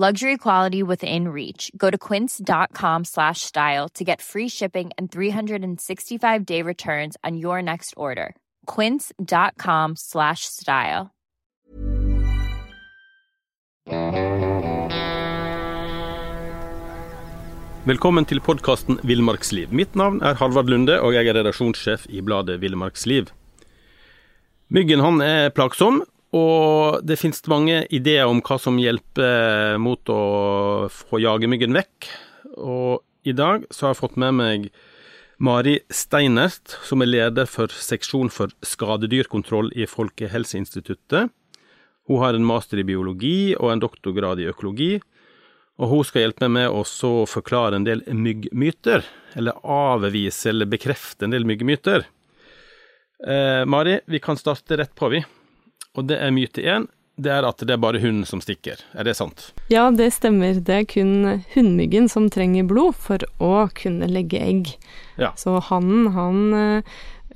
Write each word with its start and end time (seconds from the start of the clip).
Luxury 0.00 0.36
quality 0.36 0.84
within 0.84 1.26
reach. 1.26 1.72
Go 1.76 1.90
to 1.90 1.98
quince.com 1.98 3.04
slash 3.04 3.40
style 3.40 3.88
to 3.94 4.04
get 4.04 4.20
free 4.22 4.48
shipping 4.48 4.92
and 4.96 5.10
365 5.10 6.46
day 6.46 6.62
returns 6.62 7.16
on 7.24 7.36
your 7.36 7.60
next 7.62 7.94
order. 7.96 8.36
Quince.com 8.66 9.96
slash 9.96 10.44
style. 10.44 11.10
Velkommen 17.84 18.24
til 18.24 18.40
podkasten 18.40 19.00
Villmarksliv. 19.02 19.72
Mitt 19.72 19.96
navn 19.96 20.22
er 20.22 20.38
Halvard 20.38 20.70
Lunde, 20.70 21.00
og 21.02 21.14
jeg 21.14 21.26
er 21.26 21.40
redaksjonssjef 21.40 22.06
i 22.08 22.22
bladet 22.22 22.60
Villmarksliv. 22.62 23.32
Myggen 24.70 25.02
han 25.02 25.20
er 25.20 25.50
plagsom, 25.50 26.04
og 26.36 27.00
det 27.08 27.16
finnes 27.16 27.40
mange 27.48 27.82
ideer 27.94 28.28
om 28.28 28.42
hva 28.44 28.58
som 28.60 28.76
hjelper 28.80 29.78
mot 29.80 30.10
å 30.12 30.22
få 30.92 31.20
jagemyggen 31.22 31.72
vekk. 31.76 32.08
Og 32.60 33.00
i 33.24 33.32
dag 33.32 33.64
så 33.70 33.86
har 33.86 33.94
jeg 33.94 34.02
fått 34.02 34.18
med 34.20 34.36
meg 34.36 34.68
Mari 35.40 35.78
Steinert, 35.94 36.74
som 36.84 37.00
er 37.00 37.12
leder 37.12 37.48
for 37.48 37.72
seksjon 37.72 38.28
for 38.34 38.52
skadedyrkontroll 38.66 39.70
i 39.78 39.86
Folkehelseinstituttet. 39.88 41.32
Hun 42.08 42.20
har 42.24 42.34
en 42.34 42.48
master 42.48 42.80
i 42.80 42.86
biologi 42.88 43.54
og 43.56 43.72
en 43.72 43.84
doktorgrad 43.84 44.42
i 44.42 44.48
økologi. 44.50 44.98
Og 45.78 45.92
hun 45.92 46.04
skal 46.04 46.24
hjelpe 46.24 46.48
meg 46.48 46.66
med 46.66 46.74
å 46.74 47.12
forklare 47.30 47.78
en 47.78 47.86
del 47.86 48.02
myggmyter, 48.10 49.04
eller 49.38 49.60
avvise 49.62 50.50
eller 50.50 50.68
bekrefte 50.68 51.28
en 51.28 51.36
del 51.36 51.46
myggmyter. 51.46 52.08
Eh, 53.22 53.62
Mari, 53.64 54.00
vi 54.10 54.18
kan 54.18 54.36
starte 54.36 54.76
rett 54.80 54.94
på, 54.98 55.12
vi. 55.14 55.22
Og 55.96 56.06
det 56.08 56.18
er 56.20 56.30
myte 56.34 56.62
én. 56.62 56.86
Det 57.18 57.32
er 57.34 57.42
at 57.48 57.58
det 57.66 57.74
er 57.74 57.80
bare 57.82 57.98
hunden 57.98 58.24
som 58.28 58.38
stikker. 58.40 58.78
Er 58.94 59.02
det 59.08 59.16
sant? 59.18 59.48
Ja, 59.72 59.88
det 59.90 60.12
stemmer. 60.14 60.60
Det 60.62 60.74
er 60.76 60.84
kun 60.86 61.42
hunnmyggen 61.56 62.06
som 62.08 62.28
trenger 62.30 62.62
blod 62.70 62.94
for 62.94 63.18
å 63.42 63.66
kunne 63.74 64.06
legge 64.06 64.38
egg. 64.38 64.68
Ja. 65.18 65.32
Så 65.34 65.56
hannen, 65.66 66.12
han, 66.14 66.54
eh, 66.54 66.82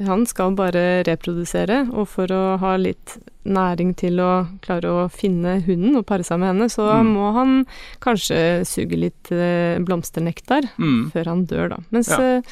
han 0.07 0.23
skal 0.31 0.55
bare 0.55 1.03
reprodusere, 1.09 1.89
og 1.93 2.07
for 2.09 2.31
å 2.31 2.59
ha 2.63 2.77
litt 2.79 3.17
næring 3.45 3.97
til 3.99 4.21
å 4.23 4.47
klare 4.63 4.87
å 4.87 5.09
finne 5.11 5.57
hunden 5.67 5.97
og 5.99 6.07
pare 6.07 6.23
seg 6.23 6.39
med 6.39 6.53
henne, 6.55 6.71
så 6.71 7.03
Mm. 7.03 7.13
må 7.17 7.33
han 7.35 7.67
kanskje 8.01 8.63
suge 8.65 8.97
litt 8.97 9.33
eh, 9.33 9.81
blomsternektar 9.83 10.63
Mm. 10.79 11.11
før 11.11 11.25
han 11.27 11.45
dør, 11.47 11.69
da. 11.71 11.77
Mens 11.91 12.09
Ja. 12.09 12.21
eh, 12.39 12.43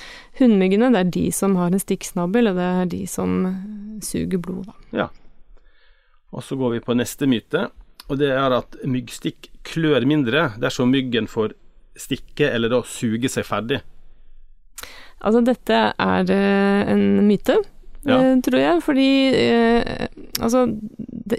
hunnmyggene, 0.41 0.91
det 0.91 1.06
er 1.06 1.10
de 1.10 1.30
som 1.30 1.54
har 1.54 1.69
en 1.70 1.78
stikksnabel, 1.78 2.48
og 2.50 2.56
det 2.56 2.66
er 2.82 2.86
de 2.86 3.06
som 3.06 3.98
suger 4.02 4.38
blod, 4.42 4.66
da. 4.66 4.72
Ja. 4.92 5.08
Og 6.32 6.42
så 6.46 6.56
går 6.58 6.76
vi 6.76 6.80
på 6.84 6.94
neste 6.94 7.26
myte, 7.26 7.68
og 8.10 8.18
det 8.18 8.30
er 8.34 8.52
at 8.54 8.76
myggstikk 8.86 9.48
klør 9.66 10.04
mindre 10.06 10.52
dersom 10.62 10.91
myggen 10.91 11.26
får 11.30 11.52
stikke 11.98 12.48
eller 12.54 12.70
da 12.72 12.80
suge 12.86 13.28
seg 13.30 13.44
ferdig. 13.44 13.80
Altså, 15.20 15.42
dette 15.44 15.80
er 16.00 16.30
eh, 16.32 16.92
en 16.94 17.02
myte, 17.28 17.58
Ja. 18.08 18.16
eh, 18.16 18.38
tror 18.40 18.56
jeg, 18.56 18.80
fordi 18.80 19.08
eh, 19.36 20.06
altså, 20.40 20.62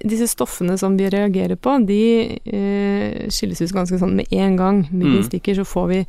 disse 0.06 0.28
stoffene 0.30 0.76
som 0.78 0.94
vi 1.00 1.08
reagerer 1.10 1.58
på, 1.58 1.74
de 1.90 1.98
skilles 3.34 3.62
ut 3.64 3.74
ganske 3.74 3.98
sånn 3.98 4.14
med 4.20 4.30
en 4.32 4.56
gang. 4.60 4.84
Myggen 4.92 5.24
Mm. 5.24 5.28
stikker, 5.32 5.56
så 5.58 5.66
får 5.66 5.88
vi 5.90 6.06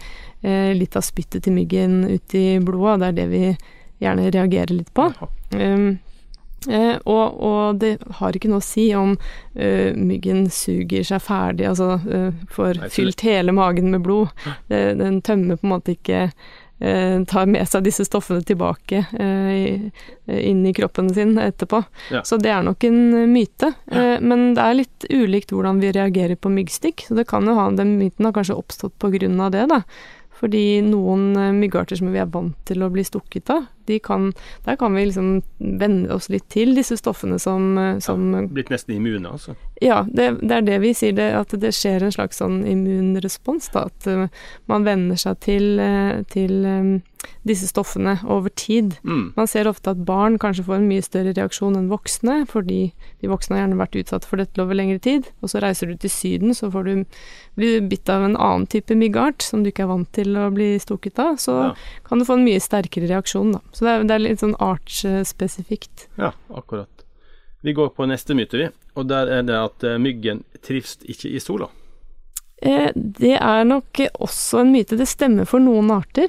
litt 0.76 0.96
av 0.96 1.02
spyttet 1.06 1.42
til 1.46 1.54
myggen 1.54 2.02
ut 2.10 2.34
i 2.34 2.58
blodet, 2.58 2.92
og 2.92 3.00
det 3.00 3.08
er 3.08 3.16
det 3.22 3.28
vi 3.30 3.56
gjerne 4.02 4.30
reagerer 4.34 4.74
litt 4.76 4.92
på. 4.94 5.06
Um, 5.54 5.98
eh, 6.70 6.96
og, 7.04 7.40
og 7.42 7.78
det 7.82 7.96
har 8.20 8.32
ikke 8.38 8.50
noe 8.52 8.60
å 8.62 8.66
si 8.66 8.88
om 8.94 9.14
uh, 9.16 9.92
myggen 9.96 10.46
suger 10.52 11.02
seg 11.08 11.22
ferdig, 11.24 11.66
altså 11.70 11.96
uh, 12.02 12.30
får 12.52 12.80
Nei, 12.82 12.88
fylt 12.94 13.20
hele 13.26 13.52
magen 13.56 13.90
med 13.90 14.02
blod. 14.04 14.28
Det, 14.68 14.82
den 15.00 15.20
tømmer 15.24 15.56
på 15.60 15.66
en 15.68 15.72
måte 15.74 15.96
ikke 15.96 16.22
uh, 16.28 17.24
tar 17.30 17.46
med 17.50 17.68
seg 17.70 17.84
disse 17.86 18.04
stoffene 18.08 18.42
tilbake 18.46 19.04
eh, 19.18 19.50
i- 19.52 19.90
inn 20.32 20.62
i 20.66 20.72
kroppen 20.74 21.10
sin 21.14 21.36
etterpå. 21.38 21.82
Ja. 22.14 22.22
Så 22.26 22.38
det 22.42 22.50
er 22.54 22.62
nok 22.66 22.84
en 22.88 22.98
eh, 23.22 23.26
myte. 23.30 23.72
Ja. 23.90 24.16
men 24.22 24.54
det 24.56 24.62
er 24.64 24.76
litt 24.78 25.06
ulikt 25.10 25.50
hvordan 25.54 25.80
vi 25.82 25.90
reagerer 25.94 26.36
på 26.38 26.50
myggstikk. 26.50 27.04
Så 27.08 27.14
det 27.18 27.26
kan 27.30 27.46
jo 27.46 27.54
ha, 27.58 27.68
den 27.74 27.96
myten 27.98 28.26
har 28.28 28.32
kanskje 28.36 28.56
oppstått 28.58 28.94
på 29.02 29.10
grunn 29.14 29.40
av 29.42 29.50
det, 29.54 29.66
da. 29.70 29.82
Fordi 30.42 30.82
noen 30.86 31.36
eh, 31.38 31.52
myggarter 31.54 31.98
som 31.98 32.10
vi 32.12 32.20
er 32.22 32.30
vant 32.32 32.56
til 32.68 32.82
å 32.82 32.90
bli 32.92 33.04
stukket 33.06 33.52
av, 33.54 33.68
de 33.86 33.98
kan, 34.02 34.28
der 34.66 34.76
kan 34.78 34.94
vi 34.94 35.08
liksom 35.08 35.30
venne 35.58 36.10
oss 36.14 36.28
litt 36.30 36.48
til 36.54 36.74
disse 36.76 36.94
stoffene 37.00 37.38
som, 37.42 37.74
som 38.02 38.28
ja, 38.36 38.42
Blitt 38.46 38.70
nesten 38.70 38.94
immune, 38.94 39.26
altså. 39.26 39.56
ja, 39.82 40.04
det, 40.06 40.28
det 40.42 40.58
er 40.60 40.68
det 40.68 40.76
vi 40.84 40.92
sier, 40.94 41.16
det, 41.18 41.32
at 41.34 41.54
det 41.62 41.72
skjer 41.74 42.06
en 42.06 42.14
slags 42.14 42.38
sånn 42.38 42.60
immunrespons, 42.68 43.72
da. 43.74 43.88
At 43.90 44.06
uh, 44.06 44.28
man 44.70 44.86
venner 44.86 45.18
seg 45.18 45.40
til, 45.42 45.82
til 46.30 46.62
disse 47.46 47.66
stoffene 47.70 48.16
over 48.24 48.50
tid. 48.58 48.96
Mm. 49.04 49.32
Man 49.36 49.46
ser 49.50 49.68
ofte 49.70 49.90
at 49.94 50.04
barn 50.06 50.38
kanskje 50.42 50.64
får 50.66 50.76
en 50.80 50.88
mye 50.88 51.02
større 51.02 51.32
reaksjon 51.36 51.76
enn 51.78 51.88
voksne, 51.90 52.40
fordi 52.50 52.92
de 53.22 53.30
voksne 53.30 53.56
har 53.56 53.64
gjerne 53.64 53.78
vært 53.80 53.98
utsatt 54.00 54.24
for 54.28 54.42
dette 54.42 54.62
over 54.62 54.74
lengre 54.78 54.98
tid. 55.02 55.28
Og 55.42 55.50
så 55.52 55.62
reiser 55.62 55.86
du 55.92 55.96
til 55.96 56.10
Syden, 56.10 56.54
så 56.54 56.70
får 56.72 56.84
du 56.88 57.04
bli 57.58 57.72
bitt 57.86 58.08
av 58.10 58.24
en 58.26 58.36
annen 58.36 58.66
type 58.66 58.94
myggart 58.96 59.42
som 59.42 59.62
du 59.62 59.70
ikke 59.70 59.84
er 59.86 59.92
vant 59.92 60.10
til 60.16 60.34
å 60.38 60.48
bli 60.54 60.72
stukket 60.82 61.18
av. 61.22 61.36
Så 61.42 61.52
Ja. 61.62 61.74
kan 62.04 62.18
du 62.18 62.24
få 62.24 62.38
en 62.38 62.44
mye 62.44 62.60
sterkere 62.60 63.08
reaksjon, 63.10 63.52
da. 63.52 63.60
Så 63.72 63.84
det 63.86 63.90
er, 63.92 64.04
det 64.04 64.14
er 64.14 64.24
litt 64.28 64.40
sånn 64.40 64.56
artsspesifikt. 64.58 66.08
Ja, 66.18 66.32
akkurat. 66.54 66.88
Vi 67.62 67.72
går 67.72 67.88
på 67.94 68.06
neste 68.10 68.34
myte, 68.34 68.58
vi. 68.58 68.68
Og 68.98 69.06
der 69.08 69.26
er 69.30 69.42
det 69.46 69.54
at 69.56 69.84
eh, 69.86 69.98
myggen 70.02 70.42
trives 70.62 70.96
ikke 71.06 71.30
i 71.30 71.38
sola. 71.40 71.68
Eh, 72.62 72.90
det 72.94 73.36
er 73.40 73.64
nok 73.64 74.00
også 74.20 74.60
en 74.62 74.72
myte. 74.74 74.96
Det 74.98 75.06
stemmer 75.08 75.46
for 75.48 75.62
noen 75.62 75.90
arter. 75.94 76.28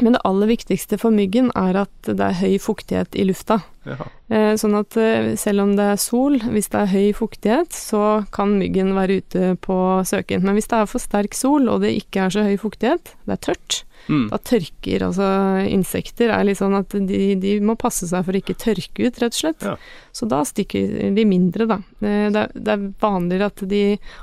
Men 0.00 0.14
det 0.14 0.22
aller 0.24 0.48
viktigste 0.48 0.96
for 1.00 1.12
myggen 1.14 1.50
er 1.58 1.82
at 1.84 2.08
det 2.08 2.24
er 2.24 2.38
høy 2.40 2.56
fuktighet 2.62 3.18
i 3.18 3.26
lufta. 3.28 3.60
Jaha. 3.86 4.06
Eh, 4.30 4.54
sånn 4.60 4.78
at 4.78 4.96
eh, 4.96 5.34
selv 5.36 5.60
om 5.64 5.76
det 5.76 5.84
er 5.92 5.96
sol, 5.96 6.38
hvis 6.38 6.68
det 6.70 6.80
er 6.80 6.92
høy 6.92 7.12
fuktighet, 7.18 7.72
så 7.74 8.24
kan 8.32 8.58
myggen 8.58 8.94
være 8.94 9.20
ute 9.22 9.56
på 9.60 9.76
søken. 10.06 10.42
Men 10.42 10.54
hvis 10.54 10.68
det 10.70 10.78
er 10.78 10.86
for 10.86 10.98
sterk 11.02 11.34
sol, 11.34 11.68
og 11.68 11.80
det 11.82 11.90
ikke 11.98 12.26
er 12.26 12.30
så 12.30 12.44
høy 12.46 12.56
fuktighet, 12.56 13.16
det 13.26 13.38
er 13.38 13.42
tørt, 13.52 13.82
Mm. 14.10 14.30
da 14.32 14.36
tørker 14.42 14.98
altså 15.06 15.26
insekter 15.70 16.32
er 16.34 16.42
litt 16.42 16.58
sånn 16.58 16.74
at 16.74 16.88
de, 16.90 17.36
de 17.38 17.52
må 17.62 17.76
passe 17.78 18.02
seg 18.10 18.24
for 18.26 18.34
å 18.34 18.40
ikke 18.40 18.56
tørke 18.58 19.06
ut, 19.06 19.20
rett 19.22 19.30
og 19.30 19.38
slett. 19.38 19.62
Ja. 19.62 19.76
Så 20.10 20.26
da 20.26 20.40
stikker 20.42 21.14
de 21.14 21.24
mindre, 21.24 21.68
da. 21.70 21.76
Eh, 22.02 22.26
Det 22.34 22.40
er, 22.40 22.50
det 22.52 22.72
er 22.74 22.82
vanligere 22.98 23.46
at 23.52 23.62
de 23.70 23.82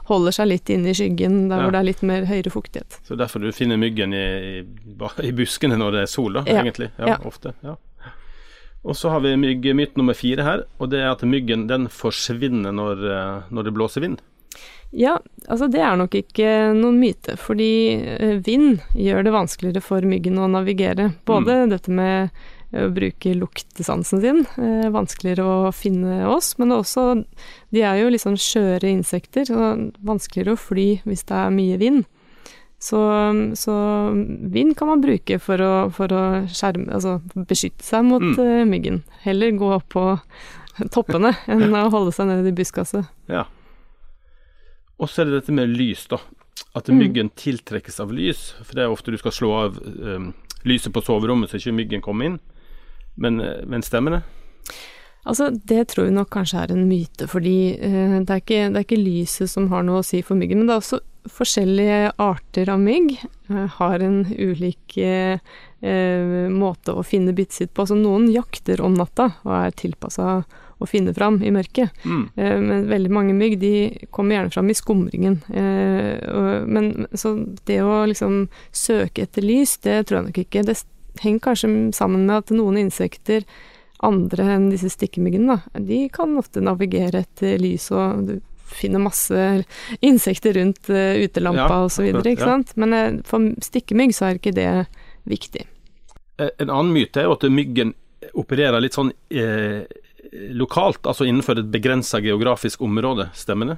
holder 0.10 0.36
seg 0.36 0.48
litt 0.51 0.68
inne 0.75 0.92
i 0.92 0.98
skyggen 1.00 1.48
der 1.48 1.60
Ja. 1.60 1.63
hvor 1.63 1.72
det 1.72 1.80
er 1.80 1.88
litt 1.94 2.04
mer 2.04 2.25
høyere 2.28 2.51
fuktighet. 2.51 3.00
Så 3.07 3.16
derfor 3.16 3.39
du 3.39 3.54
finner 3.56 3.78
myggen 3.80 4.12
i, 4.13 4.25
i, 4.60 4.66
i 5.24 5.31
buskene 5.31 5.80
når 5.80 5.92
det 5.95 6.01
er 6.01 6.12
sol, 6.12 6.34
da, 6.34 6.44
Ja. 6.45 6.60
egentlig. 6.62 6.92
Ja, 7.00 7.06
Ja. 7.16 7.18
ofte. 7.24 7.54
Ja. 7.63 7.78
Og 8.88 8.96
så 8.96 9.12
har 9.12 9.24
vi 9.26 9.36
myggmyte 9.36 10.00
nummer 10.00 10.16
fire 10.16 10.46
her, 10.46 10.66
og 10.80 10.92
det 10.94 11.02
er 11.04 11.12
at 11.12 11.26
myggen 11.28 11.68
den 11.68 11.90
forsvinner 11.92 12.72
når, 12.76 13.08
eh, 13.12 13.50
når 13.52 13.68
det 13.68 13.76
blåser 13.76 14.06
vind. 14.06 14.22
Ja, 14.92 15.20
altså 15.46 15.68
det 15.70 15.81
er 15.86 15.98
nok 16.00 16.16
ikke 16.18 16.74
noen 16.74 16.98
myte, 17.02 17.36
fordi 17.38 17.74
eh, 18.00 18.40
vind 18.46 18.80
gjør 18.98 19.28
det 19.28 19.34
vanskeligere 19.36 19.84
for 19.86 20.06
myggen 20.06 20.40
å 20.42 20.50
navigere. 20.50 21.12
Både 21.30 21.62
dette 21.70 21.94
med 21.94 22.31
eh, 22.72 22.88
å 22.88 22.90
bruke 22.94 23.36
luktesansen 23.38 24.24
sin, 24.24 24.42
eh, 24.58 24.88
vanskeligere 24.94 25.46
å 25.46 25.74
finne 25.75 26.24
oss, 26.32 26.56
men 26.58 26.74
også 26.74 27.24
De 27.70 27.84
er 27.86 28.00
jo 28.02 28.10
litt 28.10 28.25
sånn 28.25 28.40
skjøre 28.40 28.90
insekter, 28.90 29.46
så 29.46 29.75
vanskeligere 30.02 30.58
å 30.58 30.64
fly 30.64 30.88
hvis 31.06 31.28
det 31.30 31.38
er 31.38 31.54
mye 31.54 31.78
vind. 31.78 32.08
Så, 32.80 32.98
så 33.60 33.74
vind 34.54 34.78
kan 34.80 34.88
man 34.88 35.02
bruke 35.04 35.36
for 35.44 35.60
å, 35.60 35.72
for 35.92 36.08
å 36.16 36.22
skjerme, 36.48 36.88
altså 36.96 37.18
beskytte 37.36 37.84
seg 37.84 38.06
mot 38.08 38.24
Mm. 38.24 38.40
eh, 38.40 38.66
myggen. 38.70 39.02
Heller 39.26 39.52
gå 39.60 39.74
opp 39.76 39.90
på 39.92 40.04
toppene 40.96 41.34
enn 41.52 41.74
å 41.76 41.90
holde 41.92 42.14
seg 42.16 42.30
nede 42.31 42.48
i 42.48 42.56
buskaset. 42.56 43.10
Ja. 43.28 43.44
Og 45.00 45.10
så 45.12 45.22
er 45.22 45.30
det 45.30 45.42
dette 45.42 45.56
med 45.56 45.70
lys, 45.76 46.06
da. 46.12 46.20
At 46.76 46.88
Mm. 46.88 46.98
myggen 47.00 47.30
tiltrekkes 47.36 48.00
av 48.00 48.12
lys. 48.16 48.54
For 48.64 48.76
det 48.76 48.84
er 48.86 48.92
ofte 48.96 49.12
du 49.12 49.18
skal 49.18 49.32
slå 49.36 49.52
av 49.66 49.78
um, 49.84 50.34
lyset 50.64 50.94
på 50.94 51.04
soverommet 51.04 51.50
så 51.52 51.60
ikke 51.60 51.75
myggen 51.75 52.02
kommer 52.04 52.25
inn. 52.25 52.40
Men, 53.18 53.40
eh, 53.42 53.66
men 53.68 53.82
stemmer 53.84 54.12
det? 54.12 54.24
Altså, 55.28 55.50
det 55.52 55.88
tror 55.92 56.06
vi 56.08 56.12
nok 56.16 56.30
kanskje 56.32 56.64
er 56.64 56.72
en 56.72 56.88
myte, 56.88 57.28
fordi 57.28 57.75
eh, 57.75 58.20
det, 58.24 58.30
er 58.32 58.40
ikke, 58.40 58.60
det 58.72 58.78
er 58.80 58.86
ikke 58.88 59.04
lyset 59.04 59.50
som 59.52 59.68
har 59.70 59.84
noe 59.84 60.00
å 60.00 60.06
si 60.06 60.22
for 60.24 60.36
myggen, 60.40 60.62
men 60.64 60.68
det 60.68 60.75
er 60.78 60.84
også 60.84 61.00
forskjellige 61.27 62.13
arter 62.21 62.69
av 62.69 62.80
mygg 62.80 63.18
eh, 63.50 63.66
har 63.80 64.00
en 64.00 64.21
ulik 64.30 64.98
eh, 64.98 65.39
eh, 65.81 66.50
måte 66.51 66.95
å 66.95 67.04
finne 67.04 67.33
byttet 67.36 67.57
sitt 67.57 67.74
på. 67.74 67.83
Altså, 67.83 67.98
noen 68.00 68.30
jakter 68.31 68.81
om 68.81 68.95
natta 68.98 69.31
og 69.44 69.54
er 69.60 69.75
tilpassa 69.77 70.42
å 70.80 70.88
finne 70.88 71.13
fram 71.13 71.42
i 71.44 71.51
mørket. 71.51 71.92
Mm. 72.06 72.21
Eh, 72.36 72.60
men 72.63 72.86
veldig 72.89 73.12
mange 73.13 73.36
mygg 73.36 73.57
de 73.60 73.74
kommer 74.16 74.38
gjerne 74.38 74.54
fram 74.56 74.69
i 74.71 74.77
skumringen. 74.77 75.39
Eh, 75.51 76.16
og, 76.31 76.69
men 76.71 77.10
så 77.13 77.36
det 77.68 77.81
å 77.83 78.06
liksom 78.10 78.45
søke 78.72 79.27
etter 79.27 79.45
lys, 79.45 79.77
det 79.83 80.06
tror 80.07 80.22
jeg 80.22 80.30
nok 80.30 80.42
ikke. 80.45 80.65
Det 80.69 80.77
henger 81.24 81.45
kanskje 81.50 81.74
sammen 81.98 82.25
med 82.30 82.38
at 82.45 82.56
noen 82.56 82.80
insekter, 82.86 83.44
andre 84.06 84.45
enn 84.56 84.69
disse 84.72 84.94
stikkemyggene, 84.94 85.57
da, 85.57 85.80
de 85.83 86.06
kan 86.13 86.38
ofte 86.39 86.63
navigere 86.63 87.25
etter 87.25 87.60
lys, 87.60 87.89
og 87.92 88.30
du 88.30 88.38
finner 88.71 89.01
masse 89.04 89.48
insekter 90.06 90.54
rundt 90.60 90.89
uh, 90.89 91.16
utelampa 91.24 91.68
Ja, 91.68 91.88
ikke 92.36 92.51
ja. 92.54 92.60
Men 92.75 92.94
eh, 92.94 93.19
for 93.27 93.50
stikkemygg 93.66 94.16
så 94.16 94.30
er 94.30 94.39
ikke 94.39 94.56
det 94.56 94.69
viktig. 95.30 95.66
Eh, 96.39 96.51
En 96.57 96.69
annen 96.69 96.94
myte 96.95 97.21
er 97.21 97.30
jo 97.30 97.36
at 97.38 97.48
myggen 97.51 97.94
opererer 98.38 98.81
litt 98.83 98.98
sånn 98.98 99.12
eh, 99.31 99.83
lokalt, 100.54 101.01
altså 101.07 101.25
innenfor 101.25 101.60
et 101.62 101.71
begrensa 101.74 102.19
geografisk 102.21 102.81
område. 102.86 103.30
Stemmer 103.33 103.74
det? 103.74 103.77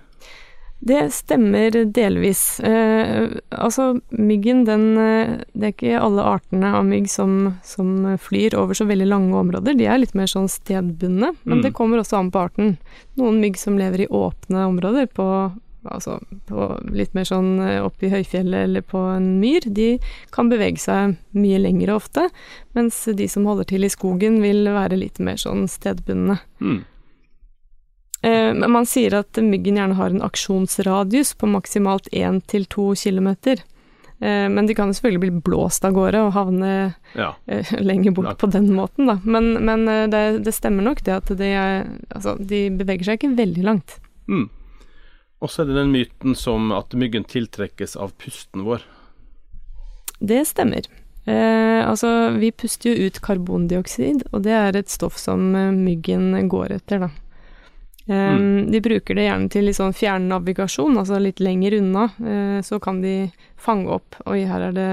Det 0.83 1.11
stemmer 1.13 1.75
delvis. 1.93 2.59
Eh, 2.65 3.27
altså, 3.53 3.99
myggen, 4.17 4.63
den 4.65 4.97
eh, 4.97 5.35
Det 5.53 5.67
er 5.67 5.73
ikke 5.75 5.99
alle 6.01 6.23
artene 6.25 6.71
av 6.73 6.85
mygg 6.89 7.05
som, 7.11 7.35
som 7.61 8.17
flyr 8.17 8.55
over 8.57 8.73
så 8.73 8.87
veldig 8.89 9.05
lange 9.11 9.37
områder. 9.37 9.77
De 9.77 9.85
er 9.85 10.01
litt 10.01 10.15
mer 10.17 10.25
sånn 10.31 10.49
stedbundne, 10.49 11.35
men 11.43 11.59
Mm. 11.59 11.63
det 11.67 11.73
kommer 11.77 12.01
også 12.01 12.17
an 12.17 12.31
på 12.33 12.41
arten. 12.47 12.77
Noen 13.19 13.37
mygg 13.43 13.57
som 13.61 13.77
lever 13.77 14.01
i 14.01 14.07
åpne 14.09 14.65
områder, 14.71 15.05
på, 15.13 15.27
altså, 15.85 16.17
på 16.49 16.67
litt 16.89 17.13
mer 17.13 17.29
sånn 17.29 17.59
eh, 17.61 17.83
oppe 17.85 18.07
i 18.07 18.13
høyfjellet 18.15 18.63
eller 18.65 18.81
på 18.81 18.97
en 19.15 19.39
myr, 19.39 19.61
de 19.69 19.99
kan 20.33 20.49
bevege 20.49 20.81
seg 20.81 21.17
mye 21.37 21.59
lengre 21.61 21.93
ofte, 21.93 22.25
mens 22.73 23.03
de 23.05 23.27
som 23.29 23.45
holder 23.45 23.69
til 23.69 23.85
i 23.85 23.89
skogen, 23.93 24.41
vil 24.41 24.65
være 24.65 24.97
litt 24.97 25.19
mer 25.19 25.37
sånn 25.37 25.67
stedbundne. 25.69 26.39
Mm. 26.59 26.81
Eh, 28.21 28.53
man 28.53 28.85
sier 28.85 29.15
at 29.17 29.39
myggen 29.41 29.79
gjerne 29.79 29.97
har 29.97 30.13
en 30.13 30.21
aksjonsradius 30.21 31.33
på 31.41 31.49
maksimalt 31.49 32.07
1 32.13 32.43
til 32.51 32.65
2 32.69 32.91
kilometer. 32.95 33.63
Eh, 34.21 34.47
Men 34.49 34.67
de 34.69 34.75
kan 34.77 34.91
jo 34.91 34.93
selvfølgelig 34.93 35.23
bli 35.23 35.41
blåst 35.49 35.85
av 35.85 35.93
gårde 35.97 36.21
og 36.27 36.33
havne 36.35 36.93
Ja. 37.17 37.31
eh, 37.47 37.65
lenger 37.89 38.11
bort 38.13 38.37
på 38.37 38.51
den 38.51 38.69
måten, 38.77 39.07
da. 39.09 39.17
Men, 39.25 39.53
men 39.65 39.85
det, 40.11 40.43
det 40.45 40.53
stemmer 40.53 40.83
nok 40.85 41.01
det 41.03 41.15
at 41.17 41.33
de, 41.37 41.45
er, 41.49 41.87
altså, 42.13 42.35
de 42.37 42.69
beveger 42.69 43.03
seg 43.09 43.17
ikke 43.19 43.35
veldig 43.39 43.63
langt. 43.65 43.97
Mm. 44.29 44.49
Og 45.41 45.49
så 45.49 45.63
er 45.63 45.71
det 45.71 45.79
den 45.79 45.91
myten 45.95 46.35
som 46.37 46.69
at 46.77 46.93
myggen 46.93 47.25
tiltrekkes 47.25 47.95
av 47.97 48.13
pusten 48.21 48.61
vår. 48.67 48.83
Det 50.21 50.43
stemmer. 50.45 50.85
Eh, 51.25 51.81
altså, 51.81 52.29
vi 52.37 52.51
puster 52.53 52.93
jo 52.93 53.07
ut 53.09 53.17
karbondioksid, 53.25 54.27
og 54.31 54.43
det 54.45 54.53
er 54.53 54.77
et 54.77 54.89
stoff 54.93 55.17
som 55.17 55.41
myggen 55.81 56.35
går 56.49 56.77
etter, 56.77 57.07
da. 57.07 57.09
Eh, 58.07 58.37
De 58.71 58.79
bruker 58.81 59.15
det 59.15 59.27
gjerne 59.27 59.49
til 59.53 59.65
litt 59.67 59.77
sånn 59.77 59.93
fjernnavigasjon, 59.93 60.97
altså 60.97 61.19
litt 61.21 61.39
lenger 61.39 61.75
unna, 61.77 62.05
eh, 62.19 62.61
så 62.65 62.79
kan 62.81 63.01
de 63.01 63.31
fange 63.61 63.87
opp 63.93 64.15
Oi, 64.25 64.39
her 64.49 64.61
er 64.69 64.71
det 64.73 64.87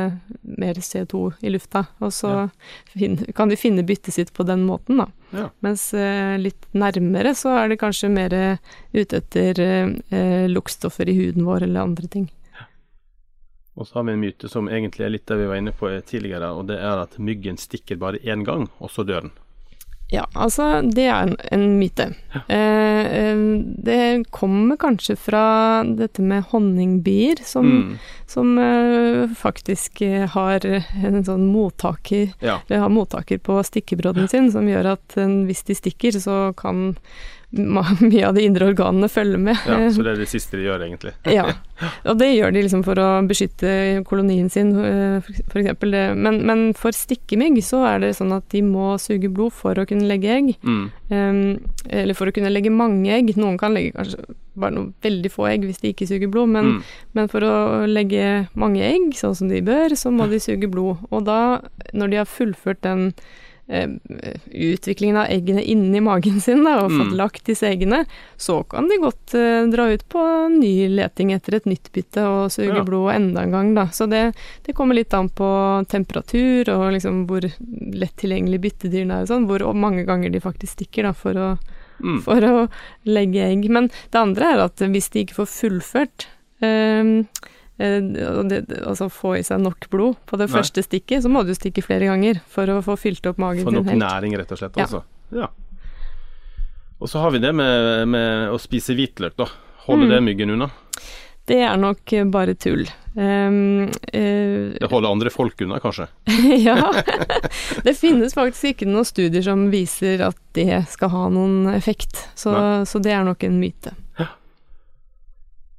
mer 0.58 0.74
CO2 0.74 1.34
i 1.42 1.48
lufta, 1.50 1.86
og 2.00 2.12
så 2.12 2.28
Ja. 2.28 2.48
fin- 2.92 3.32
kan 3.34 3.48
de 3.48 3.56
finne 3.56 3.82
byttet 3.82 4.12
sitt 4.12 4.32
på 4.34 4.44
den 4.44 4.66
måten, 4.66 4.98
da. 4.98 5.06
Ja. 5.32 5.48
Mens 5.62 5.92
eh, 5.94 6.36
litt 6.38 6.66
nærmere 6.74 7.34
så 7.34 7.56
er 7.64 7.68
det 7.68 7.78
kanskje 7.80 8.10
mer 8.10 8.32
eh, 8.34 8.56
ute 8.94 9.16
etter 9.22 9.58
eh, 10.12 10.46
luktstoffer 10.48 11.08
i 11.08 11.14
huden 11.16 11.44
vår 11.44 11.62
eller 11.62 11.80
andre 11.80 12.06
ting. 12.08 12.28
Og 13.78 13.86
så 13.86 13.94
har 13.94 14.04
vi 14.04 14.12
en 14.12 14.20
myte 14.20 14.48
som 14.50 14.66
egentlig 14.68 15.04
er 15.06 15.10
litt 15.10 15.26
det 15.26 15.36
vi 15.38 15.46
var 15.46 15.56
inne 15.56 15.70
på 15.72 15.88
tidligere, 16.04 16.50
og 16.52 16.66
det 16.66 16.78
er 16.78 16.98
at 17.04 17.16
myggen 17.18 17.56
stikker 17.56 17.96
bare 17.96 18.18
én 18.24 18.44
gang, 18.44 18.68
og 18.80 18.90
så 18.90 19.04
dør 19.06 19.20
den. 19.22 19.30
Ja, 20.10 20.22
altså 20.32 20.80
det 20.88 21.04
er 21.04 21.26
en, 21.26 21.34
en 21.52 21.64
myte. 21.78 22.06
Ja. 22.32 22.40
eh, 22.48 23.36
det 23.84 24.24
kommer 24.32 24.78
kanskje 24.80 25.16
fra 25.20 25.84
dette 25.84 26.22
med 26.24 26.46
honningbier, 26.52 27.42
som, 27.44 27.66
Mm. 27.68 27.98
som 28.26 28.58
eh, 28.58 29.26
faktisk 29.36 30.00
eh, 30.02 30.24
har 30.32 30.64
en 30.64 31.24
sånn 31.24 31.46
mottaker 31.52 32.32
Ja. 32.40 32.58
eller 32.68 32.80
har 32.86 32.88
mottaker 32.88 33.38
på 33.38 33.60
stikkebrodden 33.64 34.28
sin, 34.28 34.50
som 34.52 34.64
gjør 34.68 34.94
at 34.96 35.16
en, 35.20 35.42
hvis 35.46 35.62
de 35.68 35.74
stikker, 35.74 36.16
så 36.20 36.54
kan 36.56 36.96
mye 38.10 38.26
av 38.28 38.34
de 38.36 38.42
indre 38.44 38.66
organene 38.68 39.08
følger 39.08 39.40
med. 39.40 39.56
ja, 39.66 39.78
så 39.92 40.02
det 40.04 40.12
er 40.12 40.18
det 40.24 40.28
siste 40.28 40.58
de 40.58 40.66
gjør, 40.66 40.82
egentlig. 40.84 41.14
Ja, 41.32 41.46
og 42.08 42.18
det 42.20 42.28
gjør 42.34 42.52
de 42.52 42.64
liksom 42.66 42.82
for 42.84 43.00
å 43.00 43.06
beskytte 43.28 43.70
kolonien 44.08 44.50
sin, 44.52 44.74
eh, 44.76 45.30
det. 45.48 46.04
Men, 46.16 46.42
men 46.46 46.66
for 46.76 46.92
stikkemygg 46.92 47.62
så 47.64 47.80
er 47.88 48.04
det 48.04 48.12
sånn 48.18 48.34
at 48.36 48.48
de 48.52 48.62
må 48.66 48.98
suge 49.00 49.30
blod 49.32 49.54
for 49.56 49.78
å 49.80 49.86
kunne 49.88 50.08
legge 50.10 50.34
egg. 50.34 50.52
Mm. 50.62 50.84
Um, 51.08 51.40
eller 51.88 52.18
for 52.18 52.28
å 52.28 52.34
kunne 52.36 52.52
legge 52.52 52.70
mange 52.74 53.14
egg. 53.16 53.32
Noen 53.40 53.56
kan 53.60 53.72
legge 53.72 53.96
kanskje 53.96 54.28
bare 54.58 54.74
noen 54.74 54.92
veldig 55.04 55.30
få 55.32 55.48
egg 55.48 55.64
hvis 55.68 55.80
de 55.80 55.92
ikke 55.94 56.08
suger 56.10 56.30
blod, 56.32 56.50
men, 56.52 56.64
Mm. 56.68 56.82
men 57.14 57.28
for 57.32 57.40
å 57.46 57.86
legge 57.88 58.48
mange 58.58 58.82
egg, 58.82 59.12
sånn 59.16 59.36
som 59.38 59.48
de 59.48 59.62
bør, 59.64 59.94
så 59.96 60.10
må 60.12 60.28
de 60.28 60.40
suge 60.42 60.68
blod. 60.68 60.98
Og 61.10 61.24
da, 61.24 61.60
når 61.94 62.10
de 62.10 62.16
har 62.20 62.26
fullført 62.28 62.82
den 62.82 63.12
utviklingen 63.68 65.16
av 65.20 65.26
eggene 65.28 65.62
inni 65.62 66.00
magen 66.00 66.40
sin 66.40 66.64
da, 66.64 66.78
og 66.84 66.90
fått 66.90 67.10
Mm. 67.12 67.16
lagt 67.16 67.44
disse 67.44 67.66
eggene, 67.68 68.06
så 68.36 68.62
kan 68.68 68.88
de 68.88 68.96
godt 68.98 69.34
uh, 69.34 69.66
dra 69.70 69.90
ut 69.92 70.04
på 70.08 70.22
ny 70.58 70.88
leting 70.88 71.32
etter 71.32 71.54
et 71.58 71.66
nytt 71.66 71.90
bytte 71.92 72.24
og 72.24 72.50
suge 72.50 72.76
Ja. 72.76 72.84
blod 72.84 73.12
enda 73.14 73.42
en 73.42 73.50
gang, 73.52 73.74
da. 73.74 73.86
Så 73.92 74.08
det, 74.08 74.34
det 74.64 74.74
kommer 74.74 74.94
litt 74.94 75.12
an 75.14 75.28
på 75.28 75.84
temperatur 75.88 76.68
og 76.72 76.92
liksom 76.96 77.26
hvor 77.28 77.42
lett 77.92 78.16
tilgjengelig 78.16 78.60
byttedyrene 78.60 79.18
er 79.18 79.22
og 79.22 79.28
sånn, 79.28 79.46
hvor 79.46 79.74
mange 79.74 80.04
ganger 80.06 80.30
de 80.32 80.40
faktisk 80.40 80.72
stikker 80.78 81.02
da, 81.02 81.12
for 81.12 81.34
å 81.34 81.58
Mm. 82.00 82.20
for 82.22 82.40
å 82.40 82.68
legge 83.06 83.42
egg. 83.42 83.68
Men 83.68 83.88
det 84.12 84.14
andre 84.20 84.44
er 84.54 84.60
at 84.64 84.76
hvis 84.76 85.10
de 85.10 85.24
ikke 85.24 85.34
får 85.34 85.48
fullført 85.50 86.26
eh, 86.62 87.02
og 87.02 87.26
det, 87.78 88.58
altså 88.82 89.06
få 89.12 89.36
i 89.38 89.44
seg 89.46 89.60
nok 89.62 89.86
blod 89.92 90.16
på 90.26 90.36
det 90.40 90.48
Nei. 90.50 90.56
første 90.58 90.82
stikket, 90.82 91.22
så 91.22 91.30
må 91.30 91.44
du 91.46 91.54
stikke 91.54 91.84
flere 91.86 92.08
ganger 92.10 92.40
for 92.50 92.66
å 92.74 92.80
få 92.82 92.96
fylt 92.98 93.26
opp 93.30 93.38
magen 93.38 93.62
din 93.62 93.68
For 93.70 93.78
Få 93.78 93.84
nok 93.86 94.02
næring, 94.02 94.34
rett 94.40 94.52
og 94.52 94.58
slett. 94.58 94.76
Ja. 94.76 94.88
Altså. 94.88 95.02
Ja. 95.30 95.48
Og 96.98 97.08
så 97.12 97.22
har 97.22 97.30
vi 97.30 97.38
det 97.38 97.52
med, 97.54 98.08
med 98.10 98.50
å 98.50 98.58
spise 98.58 98.96
hvitløk, 98.98 99.36
da. 99.38 99.46
Holder 99.86 100.08
Mm. 100.08 100.10
det 100.12 100.22
myggen 100.26 100.50
unna? 100.56 100.70
Det 101.48 101.60
er 101.64 101.76
nok 101.80 102.12
eh, 102.12 102.24
bare 102.28 102.52
tull. 102.60 102.82
Um, 103.14 103.86
uh, 103.88 104.74
Det 104.76 104.90
holder 104.90 105.08
andre 105.08 105.30
folk 105.32 105.60
unna, 105.64 105.78
kanskje? 105.80 106.08
ja. 106.68 106.90
Det 107.86 107.94
finnes 107.96 108.34
faktisk 108.36 108.74
ikke 108.74 108.88
noen 108.90 109.06
studier 109.08 109.42
som 109.46 109.70
viser 109.72 110.20
at 110.26 110.36
det 110.58 110.82
skal 110.92 111.08
ha 111.14 111.22
noen 111.32 111.70
effekt, 111.72 112.20
så, 112.36 112.84
så 112.84 113.00
det 113.00 113.14
er 113.14 113.24
nok 113.24 113.46
en 113.48 113.56
myte. 113.62 113.94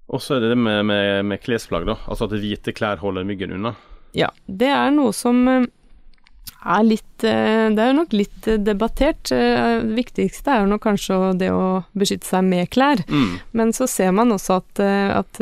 Og 0.09 0.21
så 0.23 0.35
er 0.35 0.43
det 0.43 0.53
det 0.55 0.61
med, 0.61 0.85
med, 0.89 1.25
med 1.29 1.41
klesplagg, 1.43 1.85
da. 1.85 1.99
Altså 2.09 2.25
at 2.29 2.37
hvite 2.41 2.73
klær 2.75 3.01
holder 3.01 3.27
myggen 3.27 3.53
unna. 3.57 3.75
Ja, 4.17 4.31
det 4.47 4.71
er 4.73 4.89
noe 4.95 5.13
som 5.13 5.43
eh, 5.47 5.67
er 6.65 6.81
litt 6.87 7.25
eh, 7.27 7.67
Det 7.75 7.83
er 7.83 7.93
nok 7.93 8.15
litt 8.17 8.49
debattert. 8.65 9.29
Eh, 9.35 9.83
Det 9.85 9.93
viktigste 9.99 10.55
er 10.55 10.65
nok 10.71 10.81
kanskje 10.87 11.19
det 11.37 11.51
å 11.53 11.83
beskytte 11.93 12.25
seg 12.25 12.47
med 12.49 12.71
klær. 12.73 13.03
Mm. 13.05 13.37
Men 13.53 13.75
så 13.77 13.85
ser 13.89 14.15
man 14.17 14.33
også 14.33 14.57
at, 14.63 14.81
at 15.21 15.41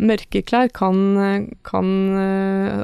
mørke 0.00 0.42
klær 0.48 0.72
kan, 0.72 1.52
kan 1.66 1.94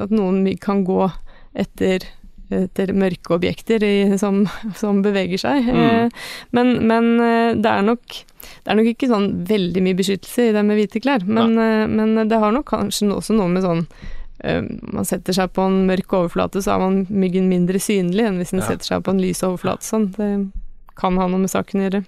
At 0.05 0.13
noen 0.13 0.43
mygg 0.45 0.61
kan 0.61 0.85
gå 0.85 1.09
etter 1.57 2.05
etter 2.51 2.91
mørke 2.97 3.35
objekter 3.37 3.83
i, 3.85 4.17
som, 4.21 4.43
som 4.77 5.01
beveger 5.05 5.41
seg. 5.41 5.67
Mm. 5.67 5.81
Eh, 5.81 6.23
Men, 6.51 6.73
men 6.87 7.11
eh, 7.19 7.53
det 7.55 7.71
er 7.71 7.85
nok 7.87 8.21
det 8.61 8.71
er 8.71 8.77
nok 8.77 8.87
ikke 8.91 9.07
sånn 9.09 9.27
veldig 9.47 9.81
mye 9.85 9.97
beskyttelse 9.97 10.47
i 10.49 10.53
det 10.55 10.63
med 10.65 10.77
hvite 10.79 11.01
klær, 11.01 11.23
men, 11.25 11.53
eh, 11.61 11.85
men 11.89 12.27
det 12.29 12.39
har 12.41 12.53
nok 12.53 12.67
kanskje 12.73 13.09
også 13.13 13.37
noe 13.37 13.51
med 13.51 13.65
sånn 13.65 13.85
Man 14.41 15.05
setter 15.05 15.35
seg 15.37 15.51
på 15.53 15.61
en 15.69 15.83
mørk 15.85 16.15
overflate, 16.17 16.63
så 16.65 16.71
er 16.73 16.79
man 16.81 16.95
myggen 17.13 17.45
mindre 17.45 17.77
synlig 17.77 18.25
enn 18.25 18.39
hvis 18.41 18.49
den 18.55 18.63
Ja. 18.63 18.71
setter 18.71 18.87
seg 18.87 19.03
på 19.05 19.13
en 19.13 19.21
lys 19.21 19.43
overflate. 19.45 19.85
Sånn. 19.85 20.07
Det 20.15 20.29
kan 20.97 21.19
ha 21.21 21.27
noe 21.29 21.43
med 21.43 21.51
saken 21.53 21.77
å 21.77 21.85
gjøre. 21.85 22.01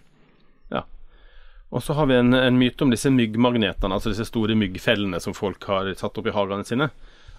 Og 1.74 1.82
så 1.82 1.96
har 1.98 2.06
vi 2.06 2.20
en, 2.20 2.34
en 2.38 2.58
myte 2.60 2.86
om 2.86 2.92
disse 2.94 3.10
myggmagnetene, 3.10 3.96
altså 3.96 4.12
disse 4.14 4.28
store 4.30 4.54
myggfellene 4.58 5.18
som 5.24 5.34
folk 5.34 5.64
har 5.66 5.90
satt 5.98 6.20
opp 6.22 6.28
i 6.30 6.34
hagene 6.36 6.66
sine. 6.68 6.90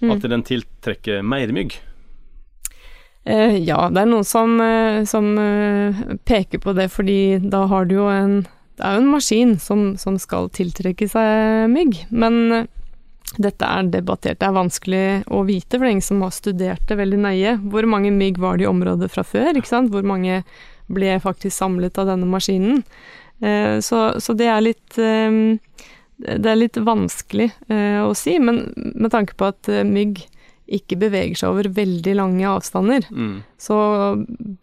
Mm. 0.00 0.10
At 0.10 0.26
den 0.26 0.42
tiltrekker 0.42 1.22
mer 1.22 1.52
mygg? 1.54 1.76
Eh, 3.24 3.56
ja, 3.64 3.86
det 3.88 4.02
er 4.02 4.10
noen 4.10 4.26
som, 4.28 4.58
eh, 4.60 5.00
som 5.08 5.30
eh, 5.40 6.02
peker 6.28 6.60
på 6.60 6.74
det, 6.76 6.90
fordi 6.92 7.38
da 7.40 7.64
har 7.70 7.88
du 7.88 7.96
jo 8.02 8.10
en 8.12 8.44
Det 8.74 8.82
er 8.82 8.96
jo 8.96 9.02
en 9.04 9.12
maskin 9.12 9.52
som, 9.62 9.82
som 9.96 10.16
skal 10.18 10.48
tiltrekke 10.50 11.06
seg 11.06 11.68
mygg, 11.70 11.92
men 12.10 12.66
dette 13.38 13.68
er 13.70 13.86
debattert. 13.86 14.40
Det 14.40 14.48
er 14.48 14.56
vanskelig 14.56 15.04
å 15.30 15.44
vite, 15.46 15.78
for 15.78 15.86
ingen 15.86 16.02
som 16.02 16.24
har 16.26 16.32
studert 16.34 16.82
det 16.88 16.96
veldig 16.98 17.20
nøye. 17.22 17.52
Hvor 17.70 17.86
mange 17.86 18.10
mygg 18.10 18.40
var 18.42 18.58
det 18.58 18.66
i 18.66 18.72
området 18.72 19.12
fra 19.14 19.22
før? 19.22 19.54
ikke 19.54 19.70
sant? 19.70 19.92
Hvor 19.94 20.02
mange 20.02 20.42
ble 20.90 21.20
faktisk 21.22 21.54
samlet 21.54 22.02
av 22.02 22.10
denne 22.10 22.26
maskinen? 22.26 22.82
Så, 23.38 24.02
så 24.18 24.34
det 24.34 24.50
er 24.50 24.66
litt 24.66 24.98
Det 24.98 26.50
er 26.50 26.58
litt 26.58 26.74
vanskelig 26.74 27.52
å 27.70 28.10
si, 28.18 28.40
men 28.42 28.64
med 28.74 29.14
tanke 29.14 29.38
på 29.38 29.52
at 29.54 29.70
mygg 29.86 30.26
ikke 30.68 30.96
beveger 30.98 31.36
seg 31.36 31.50
over 31.52 31.68
veldig 31.68 32.14
lange 32.16 32.44
avstander, 32.48 33.04
Mm. 33.10 33.42
så 33.58 33.76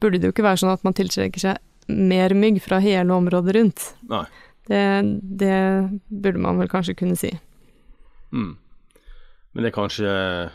burde 0.01 0.17
det 0.19 0.23
jo 0.29 0.31
ikke 0.33 0.43
være 0.47 0.57
sånn 0.63 0.73
at 0.73 0.83
man 0.83 0.93
tiltrekker 0.97 1.39
seg 1.39 1.57
mer 1.87 2.33
mygg 2.33 2.61
fra 2.61 2.79
hele 2.79 3.09
området 3.13 3.55
rundt. 3.55 3.93
Det, 4.67 4.81
det 5.21 5.99
burde 6.09 6.39
man 6.39 6.57
vel 6.57 6.67
kanskje 6.71 6.95
kunne 6.95 7.17
si. 7.17 7.31
Mm. 8.31 8.55
Men 9.53 9.63
det 9.65 9.71
er 9.73 9.75
kanskje 9.75 10.51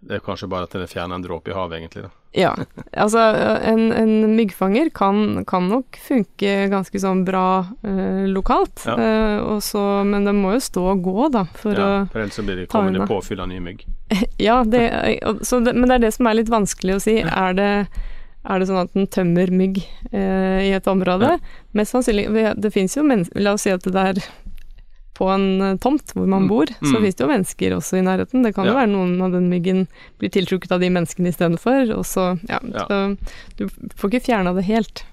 Det 0.00 0.16
er 0.16 0.22
kanskje 0.24 0.48
bare 0.48 0.64
at 0.64 0.72
den 0.72 0.88
fjerner 0.88 1.18
en 1.18 1.22
dråpe 1.24 1.50
i 1.52 1.54
havet, 1.54 1.76
egentlig. 1.78 2.02
da. 2.06 2.10
Ja, 2.32 2.52
altså 2.94 3.18
en, 3.66 3.88
en 3.92 4.12
myggfanger 4.36 4.88
kan, 4.94 5.42
kan 5.50 5.66
nok 5.68 5.98
funke 6.00 6.68
ganske 6.70 7.00
sånn 7.02 7.24
bra 7.26 7.66
eh, 7.82 8.22
lokalt, 8.30 8.84
Ja. 8.86 8.94
eh, 8.94 9.40
også, 9.56 9.82
men 10.06 10.24
den 10.28 10.38
må 10.40 10.54
jo 10.54 10.60
stå 10.62 10.84
og 10.94 11.02
gå, 11.04 11.26
da, 11.34 11.42
for 11.58 11.74
ja, 11.76 11.88
å 12.04 12.06
for 12.12 12.22
ellers 12.22 12.38
så 12.38 12.44
blir 12.46 12.62
det 12.62 12.68
kommende 12.70 13.04
påfyll 13.10 13.42
av 13.44 13.50
nye 13.50 13.60
mygg. 13.64 13.84
Ja, 14.40 14.62
det, 14.64 14.86
så 15.46 15.58
men 15.60 15.84
det 15.90 15.98
er 15.98 16.06
det 16.06 16.14
som 16.16 16.26
er 16.30 16.38
litt 16.38 16.48
vanskelig 16.50 16.96
å 16.96 17.02
si. 17.02 17.18
Er 17.20 17.52
det, 17.58 17.70
er 18.46 18.58
det 18.62 18.68
sånn 18.70 18.80
at 18.86 18.94
den 18.96 19.10
tømmer 19.12 19.50
mygg 19.52 19.82
eh, 20.12 20.70
i 20.70 20.72
et 20.78 20.88
område? 20.90 21.34
Ja. 21.36 21.66
Mest 21.76 21.92
sannsynlig 21.94 22.30
Det 22.58 22.70
fins 22.74 22.96
jo 22.96 23.04
mennesker 23.06 23.42
La 23.44 23.52
oss 23.58 23.66
si 23.68 23.70
at 23.74 23.84
det 23.84 24.06
er 24.14 24.22
på 25.20 25.28
en 25.28 25.44
eh, 25.66 25.74
tomt 25.84 26.14
hvor 26.16 26.24
man 26.26 26.46
Mm. 26.46 26.48
bor, 26.48 26.70
så 26.80 26.94
finnes 26.96 27.14
det 27.18 27.24
jo 27.26 27.28
mennesker 27.28 27.74
også 27.76 27.98
i 28.00 28.04
nærheten. 28.06 28.42
Det 28.46 28.54
kan 28.56 28.64
jo 28.70 28.72
være 28.78 28.88
noen 28.88 29.20
av 29.26 29.34
den 29.36 29.50
myggen 29.52 29.82
blir 30.18 30.32
tiltrukket 30.32 30.72
av 30.72 30.80
de 30.80 30.88
menneskene 30.90 31.28
istedenfor, 31.28 31.92
og 31.98 32.06
så 32.08 32.30
Ja. 32.48 32.58
Ja. 32.72 32.86
Så 32.88 33.16
du 33.60 33.68
får 33.94 34.10
ikke 34.14 34.24
fjerna 34.30 34.54
det 34.56 34.64
helt. 34.70 35.04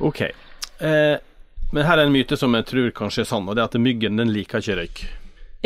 Ok. 0.00 0.20
Eh, 0.22 1.16
men 1.72 1.84
her 1.84 1.98
er 1.98 2.06
en 2.06 2.12
myte 2.14 2.36
som 2.38 2.54
jeg 2.56 2.66
tror 2.70 2.90
kanskje 2.96 3.22
er 3.24 3.28
sann, 3.30 3.48
og 3.48 3.54
det 3.56 3.62
er 3.62 3.70
at 3.70 3.78
myggen 3.82 4.16
den 4.20 4.30
liker 4.32 4.62
ikke 4.62 4.76
røyk. 4.80 5.02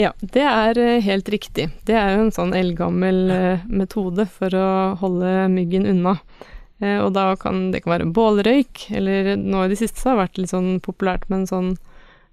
Ja, 0.01 0.13
det 0.23 0.41
er 0.43 0.79
eh, 0.81 1.01
helt 1.05 1.29
riktig. 1.29 1.71
Det 1.85 1.95
er 1.95 2.17
jo 2.17 2.23
en 2.27 2.33
sånn 2.33 2.55
eldgammel 2.57 3.19
eh, 3.31 3.65
metode 3.69 4.25
for 4.33 4.49
å 4.57 4.69
holde 5.03 5.49
myggen 5.53 5.85
unna. 5.87 6.17
Eh, 6.81 6.97
og 7.05 7.13
da 7.15 7.35
kan 7.37 7.71
det 7.75 7.83
kan 7.85 7.93
være 7.99 8.09
bålrøyk, 8.13 8.87
eller 8.97 9.37
nå 9.37 9.65
i 9.67 9.69
det 9.73 9.79
siste 9.83 10.01
så 10.01 10.11
har 10.11 10.17
det 10.17 10.23
vært 10.25 10.41
litt 10.43 10.55
sånn 10.55 10.71
populært 10.83 11.29
med 11.31 11.43
en 11.43 11.51
sånn 11.53 11.71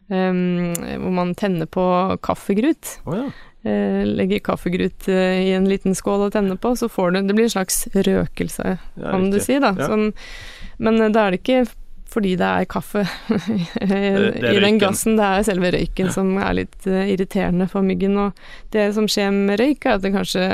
em, 0.09 0.73
hvor 1.03 1.13
man 1.13 1.35
tenner 1.37 1.69
på 1.69 1.85
kaffegrut. 2.25 2.97
Å 3.05 3.15
ja. 3.17 3.27
Eh, 3.67 4.05
legger 4.07 4.39
kaffegrut 4.39 5.09
eh, 5.11 5.41
i 5.49 5.51
en 5.51 5.65
liten 5.67 5.91
skål 5.97 6.29
og 6.29 6.31
tenner 6.31 6.55
på, 6.55 6.69
så 6.79 6.87
får 6.87 7.11
du 7.11 7.17
Det 7.27 7.33
blir 7.35 7.49
en 7.49 7.51
slags 7.57 7.81
røkelse, 7.91 8.77
ja 8.95 9.11
kan 9.11 9.25
du 9.33 9.35
si, 9.43 9.57
da. 9.59 9.73
Ja. 9.75 9.89
Sånn, 9.89 10.13
men 10.79 11.01
eh, 11.03 11.09
da 11.11 11.25
er 11.27 11.35
det 11.35 11.41
ikke 11.41 11.65
fordi 12.09 12.37
det 12.39 12.47
er 12.47 12.65
kaffe 12.71 13.03
i 13.83 14.61
den 14.63 14.79
gassen, 14.81 15.19
det 15.19 15.27
er 15.27 15.43
selve 15.45 15.73
røyken 15.75 16.07
som 16.09 16.31
er 16.41 16.55
litt 16.57 16.87
irriterende 16.87 17.67
for 17.69 17.85
myggen. 17.85 18.15
Og 18.17 18.39
det 18.73 18.87
som 18.95 19.05
skjer 19.11 19.29
med 19.35 19.59
røyk, 19.61 19.85
er 19.85 19.99
at 19.99 20.07
det 20.07 20.15
kanskje 20.15 20.47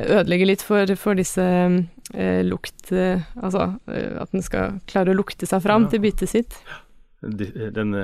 ødelegger 0.00 0.48
litt 0.50 0.64
for, 0.66 0.90
for 0.98 1.14
disse 1.20 1.44
eh, 1.44 2.40
lukt... 2.48 2.88
altså 2.90 3.68
at 3.86 4.32
den 4.32 4.42
skal 4.42 4.80
klare 4.90 5.12
å 5.12 5.20
lukte 5.20 5.46
seg 5.46 5.62
fram 5.62 5.86
Ja. 5.86 5.92
til 5.92 6.02
byttet 6.08 6.32
sitt. 6.32 6.58
Den, 7.20 7.76
Den 7.76 7.94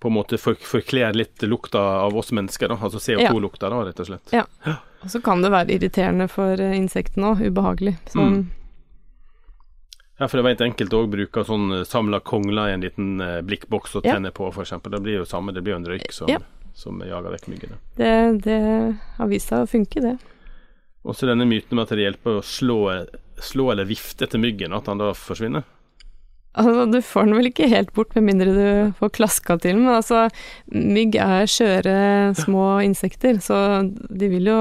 på 0.00 0.08
en 0.08 0.14
måte 0.16 0.38
for, 0.40 0.54
forkler 0.56 1.12
litt 1.12 1.42
lukta 1.44 1.80
av 2.06 2.16
oss 2.16 2.32
mennesker, 2.32 2.68
da. 2.72 2.78
Altså 2.80 2.98
CO2-lukta, 3.04 3.68
da, 3.68 3.82
rett 3.84 4.00
og 4.00 4.06
slett. 4.08 4.32
Ja. 4.32 4.46
Og 5.02 5.10
så 5.12 5.20
kan 5.24 5.42
det 5.44 5.50
være 5.52 5.74
irriterende 5.76 6.26
for 6.28 6.60
eh, 6.60 6.72
insektene 6.78 7.34
òg, 7.34 7.44
ubehagelig. 7.50 7.96
Så 8.12 8.20
Mm. 8.20 8.46
Ja, 10.20 10.26
for 10.28 10.36
jeg 10.36 10.44
vet 10.50 10.60
enkelte 10.66 10.98
òg 10.98 11.06
bruker 11.14 11.46
sånn 11.48 11.70
eh, 11.78 11.84
samla 11.88 12.18
kongler 12.20 12.68
i 12.68 12.74
en 12.76 12.82
liten 12.84 13.20
eh, 13.24 13.38
blikkboks 13.40 13.94
og 13.96 14.04
Ja. 14.04 14.18
på, 14.30 14.50
eksempel. 14.52 14.92
Det 14.92 15.00
blir 15.02 15.16
jo 15.22 15.24
samme, 15.24 15.52
det 15.56 15.62
blir 15.64 15.72
jo 15.72 15.80
en 15.80 15.86
røyk 15.86 16.12
som, 16.12 16.28
Ja. 16.28 16.38
som 16.74 17.00
jager 17.00 17.30
vekk 17.32 17.48
myggene. 17.48 17.78
det, 17.96 18.42
det 18.44 18.58
har 19.16 19.26
vist 19.28 19.48
seg 19.48 19.64
å 19.64 19.70
funke, 19.70 20.00
det. 20.00 20.18
Og 21.04 21.14
så 21.16 21.24
denne 21.26 21.46
myten 21.48 21.72
med 21.74 21.84
at 21.86 21.96
det 21.96 22.04
hjelper 22.04 22.40
å 22.40 22.44
slå, 22.44 23.06
slå 23.40 23.70
eller 23.72 23.86
vifte 23.88 24.24
etter 24.26 24.38
myggen, 24.38 24.74
at 24.76 24.86
han 24.86 24.98
da 24.98 25.12
forsvinner. 25.16 25.64
Altså, 26.50 26.86
du 26.90 26.98
får 27.04 27.28
den 27.28 27.36
vel 27.38 27.48
ikke 27.52 27.68
helt 27.70 27.92
bort 27.94 28.14
med 28.16 28.26
mindre 28.26 28.54
du 28.56 28.94
får 28.98 29.12
klaska 29.20 29.56
til, 29.62 29.78
men 29.78 29.94
altså, 29.94 30.24
mygg 30.74 31.14
er 31.22 31.46
skjøre 31.46 31.94
små 32.40 32.80
insekter, 32.82 33.38
så 33.44 33.60
de 33.86 34.30
vil 34.32 34.50
jo 34.50 34.60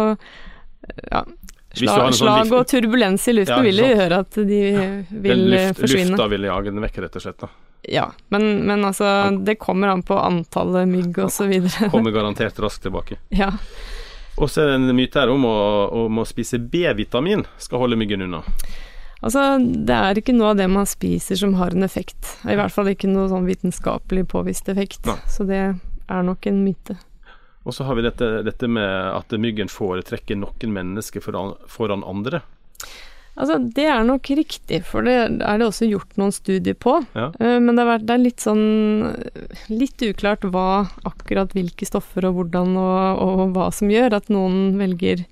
ja, 1.10 1.24
har 1.24 1.78
slag, 1.78 2.04
sånn 2.04 2.20
slag 2.20 2.54
og 2.54 2.68
turbulens 2.70 3.26
i 3.30 3.36
luften 3.40 3.58
Ja, 3.58 3.66
vil 3.66 3.82
jo 3.82 3.88
gjøre 3.90 4.22
at 4.26 4.38
de 4.38 4.60
ja. 4.60 4.86
vil 5.10 5.42
eh, 5.48 5.70
luft, 5.70 5.82
forsvinne. 5.82 6.14
lufta 6.14 6.30
vil 6.32 6.48
jage 6.50 6.74
den 6.74 6.86
vekk, 6.86 7.02
rett 7.06 7.18
og 7.20 7.26
slett. 7.26 7.40
da. 7.46 7.50
Ja, 7.90 8.06
men, 8.34 8.50
men 8.68 8.86
altså, 8.86 9.08
det 9.46 9.56
kommer 9.62 9.94
an 9.94 10.04
på 10.06 10.18
antallet 10.20 10.90
mygg 10.90 11.18
videre. 11.50 11.90
Kommer 11.94 12.14
garantert 12.16 12.60
raskt 12.60 12.86
tilbake. 12.86 13.22
Ja. 13.42 13.54
Og 14.40 14.48
så 14.48 14.62
er 14.64 14.70
det 14.70 14.76
en 14.78 14.96
myte 14.96 15.20
her 15.20 15.28
om 15.34 15.44
å, 15.44 15.56
om 16.06 16.22
å 16.22 16.24
spise 16.24 16.62
B-vitamin 16.64 17.42
skal 17.60 17.82
holde 17.82 17.98
myggen 18.00 18.24
unna. 18.24 18.40
Altså, 19.20 19.42
det 19.60 19.96
er 19.96 20.20
ikke 20.20 20.36
noe 20.36 20.54
av 20.54 20.60
det 20.62 20.70
man 20.72 20.88
spiser 20.88 21.40
som 21.42 21.58
har 21.60 21.76
en 21.76 21.84
effekt. 21.84 22.38
I 22.48 22.56
hvert 22.56 22.72
fall 22.72 22.88
ikke 22.94 23.10
noe 23.12 23.28
sånn 23.32 23.48
vitenskapelig 23.50 24.24
påvist 24.32 24.70
effekt. 24.72 25.04
Nei. 25.10 25.18
Så 25.28 25.44
det 25.50 25.60
er 25.60 26.24
nok 26.24 26.48
en 26.48 26.62
myte. 26.64 26.96
Og 27.68 27.76
så 27.76 27.84
har 27.84 28.00
vi 28.00 28.06
dette, 28.08 28.30
dette 28.48 28.70
med 28.72 28.88
at 28.88 29.36
myggen 29.36 29.70
foretrekker 29.70 30.40
noen 30.40 30.72
mennesker 30.74 31.22
foran, 31.22 31.58
foran 31.68 32.06
andre. 32.08 32.40
Altså, 33.40 33.56
det 33.76 33.86
er 33.88 34.02
nok 34.08 34.28
riktig, 34.36 34.82
for 34.88 35.06
det 35.06 35.14
er 35.16 35.60
det 35.60 35.68
også 35.68 35.88
gjort 35.88 36.18
noen 36.20 36.34
studier 36.36 36.76
på. 36.76 36.98
Ja. 37.16 37.30
Eh, 37.40 37.60
Men 37.64 37.78
det, 37.78 37.86
vært, 37.88 38.08
det 38.08 38.16
er 38.16 38.24
litt 38.24 38.44
sånn 38.44 38.64
Litt 39.72 40.02
uklart 40.04 40.44
hva 40.48 40.88
akkurat 41.08 41.54
hvilke 41.56 41.88
stoffer 41.88 42.28
og 42.28 42.40
hvordan 42.40 42.76
og, 42.80 43.22
og 43.24 43.44
hva 43.56 43.70
som 43.76 43.92
gjør 43.92 44.18
at 44.18 44.32
noen 44.34 44.80
velger 44.80 45.24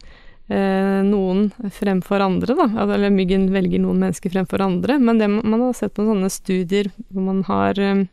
noen 0.50 1.50
fremfor 1.76 2.24
andre, 2.24 2.56
da. 2.56 2.68
Eller 2.86 3.12
myggen 3.12 3.50
velger 3.52 3.82
noen 3.84 4.00
mennesker 4.00 4.32
fremfor 4.32 4.64
andre. 4.64 4.96
Men 5.00 5.20
det, 5.20 5.28
man 5.28 5.60
har 5.66 5.74
sett 5.76 5.98
noen 6.00 6.14
sånne 6.14 6.32
studier 6.32 6.92
hvor 7.10 7.26
man 7.26 7.44
har 7.50 7.80
eh, 7.80 8.06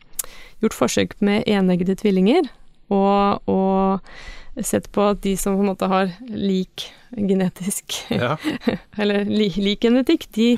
gjort 0.64 0.74
forsøk 0.76 1.14
med 1.24 1.46
eneggede 1.46 1.96
tvillinger, 2.00 2.48
og, 2.92 3.46
og 3.50 4.64
sett 4.64 4.90
på 4.94 5.02
at 5.10 5.22
de 5.24 5.34
som 5.40 5.56
på 5.56 5.64
en 5.64 5.70
måte 5.72 5.88
har 5.90 6.12
lik 6.30 6.88
genetisk 7.14 7.94
Ja. 8.10 8.36
eller 9.00 9.24
li, 9.26 9.48
lik 9.62 9.82
genetikk, 9.86 10.26
de, 10.34 10.48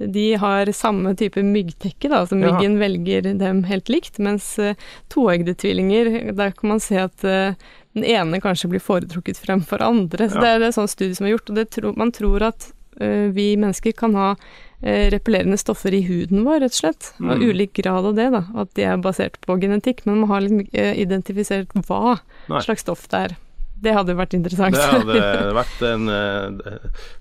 de 0.00 0.26
har 0.40 0.70
samme 0.76 1.12
type 1.18 1.42
myggtekke, 1.44 2.08
da. 2.08 2.22
Altså 2.22 2.38
Ja. 2.40 2.52
myggen 2.52 2.78
velger 2.80 3.30
dem 3.36 3.64
helt 3.68 3.90
likt, 3.92 4.18
mens 4.18 4.54
uh, 4.58 4.74
toeggede 5.12 5.56
tvillinger, 5.56 6.32
der 6.36 6.54
kan 6.56 6.74
man 6.74 6.80
se 6.80 7.00
at 7.00 7.24
eh, 7.24 7.56
den 7.96 8.04
ene 8.04 8.38
kanskje 8.44 8.68
blir 8.70 8.82
foretrukket 8.84 9.40
fremfor 9.42 9.80
andre. 9.82 10.28
Så 10.30 10.36
Ja. 10.36 10.40
det 10.44 10.48
er 10.54 10.58
det 10.62 10.68
er 10.70 10.76
sånn 10.76 10.88
studie 10.92 11.16
som 11.16 11.26
er 11.26 11.34
gjort, 11.34 11.50
og 11.50 11.56
det 11.56 11.70
tro, 11.74 11.92
man 11.96 12.12
tror 12.12 12.42
at 12.52 12.68
uh, 13.00 13.28
vi 13.32 13.54
mennesker 13.56 13.92
kan 13.96 14.14
ha 14.16 14.28
uh, 14.36 15.06
repellerende 15.12 15.56
stoffer 15.58 15.92
i 15.96 16.02
huden 16.06 16.44
vår, 16.44 16.60
rett 16.66 16.76
og 16.76 16.80
slett. 16.82 17.10
Og 17.20 17.38
Mm. 17.40 17.48
ulik 17.50 17.72
grad 17.80 18.04
av 18.04 18.14
det, 18.14 18.28
da. 18.36 18.44
At 18.60 18.74
det 18.76 18.84
er 18.84 18.96
basert 19.00 19.40
på 19.44 19.56
genetikk. 19.60 20.04
Men 20.06 20.20
man 20.20 20.28
har 20.30 20.40
litt, 20.44 20.68
ikke 20.68 20.78
eh, 20.92 20.94
identifisert 21.02 21.72
hva 21.88 22.20
Nei. 22.48 22.60
slags 22.62 22.84
stoff 22.84 23.08
det 23.08 23.18
er. 23.24 23.36
Det 23.78 23.92
hadde 23.92 24.14
vært 24.16 24.32
interessant. 24.32 24.72
Det 24.72 24.80
hadde 24.88 25.52
vært 25.60 25.82
en 25.84 26.08
eh, 26.08 26.78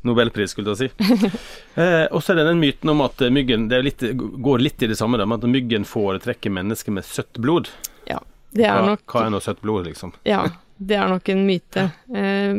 nobelpris, 0.07 0.51
skulle 0.55 0.71
jeg 0.75 0.87
si. 0.91 1.29
Eh, 1.75 2.05
og 2.11 2.21
så 2.23 2.31
er 2.31 2.39
det 2.39 2.45
den 2.47 2.61
myten 2.61 2.89
om 2.93 3.01
at 3.03 3.19
eh, 3.21 3.29
myggen 3.33 3.67
Det 3.67 3.81
litt, 3.83 4.03
går 4.15 4.59
litt 4.63 4.81
i 4.83 4.87
det 4.87 4.95
samme, 4.97 5.19
med 5.19 5.43
at 5.43 5.49
myggen 5.51 5.83
foretrekker 5.87 6.53
mennesker 6.55 6.95
med 6.95 7.03
søtt 7.03 7.39
blod. 7.43 7.67
Ja, 8.07 8.19
det 8.55 8.69
er 8.69 8.79
Hva, 8.79 8.85
nok 8.93 9.03
hva 9.11 9.25
er 9.25 9.33
nå 9.35 9.41
søtt 9.43 9.59
blod, 9.65 9.85
liksom? 9.89 10.13
Ja, 10.23 10.45
det 10.77 10.97
er 10.99 11.11
nok 11.11 11.29
en 11.31 11.43
myte. 11.47 11.85
Eh, 12.11 12.51